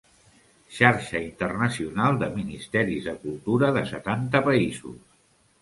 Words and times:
Xarxa 0.77 1.19
internacional 1.31 2.13
de 2.23 2.29
ministeris 2.39 3.03
de 3.11 3.15
cultura 3.27 3.73
de 3.79 3.87
setanta 3.93 4.43
països. 4.49 4.99